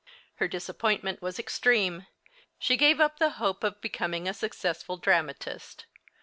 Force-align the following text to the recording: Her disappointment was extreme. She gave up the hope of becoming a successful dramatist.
Her 0.37 0.47
disappointment 0.47 1.21
was 1.21 1.37
extreme. 1.37 2.07
She 2.57 2.75
gave 2.75 2.99
up 2.99 3.19
the 3.19 3.29
hope 3.37 3.63
of 3.63 3.79
becoming 3.81 4.27
a 4.27 4.33
successful 4.33 4.97
dramatist. 4.97 5.85